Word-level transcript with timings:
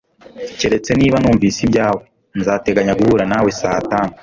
Keretse 0.59 0.91
niba 0.99 1.17
numvise 1.19 1.59
ibyawe, 1.65 2.01
nzateganya 2.39 2.97
guhura 2.99 3.23
nawe 3.31 3.49
saa 3.59 3.81
tanu 3.91 4.13